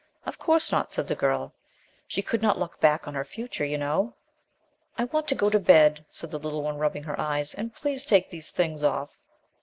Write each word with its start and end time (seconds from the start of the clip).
"Of 0.25 0.39
course 0.39 0.71
not," 0.71 0.89
said 0.89 1.07
the 1.07 1.13
girl, 1.13 1.53
"she 2.07 2.23
could 2.23 2.41
not 2.41 2.57
look 2.57 2.79
back 2.79 3.07
on 3.07 3.13
her 3.13 3.23
future, 3.23 3.63
you 3.63 3.77
know." 3.77 4.15
"I 4.97 5.03
want 5.05 5.27
to 5.27 5.35
go 5.35 5.51
to 5.51 5.59
bed," 5.59 6.03
said 6.09 6.31
the 6.31 6.39
little 6.39 6.63
one, 6.63 6.79
rubbing 6.79 7.03
her 7.03 7.19
eyes, 7.19 7.53
"and 7.53 7.71
please 7.71 8.03
take 8.07 8.31
these 8.31 8.49
things 8.49 8.83
off." 8.83 9.11